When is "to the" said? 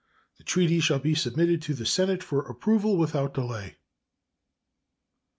1.61-1.85